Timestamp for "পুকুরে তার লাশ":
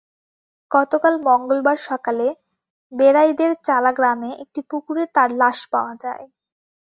4.69-5.59